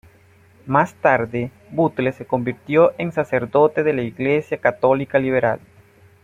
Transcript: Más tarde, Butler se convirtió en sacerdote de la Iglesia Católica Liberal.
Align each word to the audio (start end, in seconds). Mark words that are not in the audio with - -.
Más 0.65 0.95
tarde, 0.95 1.51
Butler 1.69 2.11
se 2.15 2.25
convirtió 2.25 2.93
en 2.97 3.11
sacerdote 3.11 3.83
de 3.83 3.93
la 3.93 4.01
Iglesia 4.01 4.57
Católica 4.57 5.19
Liberal. 5.19 5.59